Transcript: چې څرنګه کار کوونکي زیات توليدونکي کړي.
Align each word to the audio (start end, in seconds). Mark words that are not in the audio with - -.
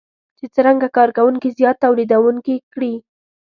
چې 0.37 0.45
څرنګه 0.55 0.87
کار 0.97 1.09
کوونکي 1.17 1.49
زیات 1.57 1.77
توليدونکي 1.83 2.55
کړي. 2.73 2.93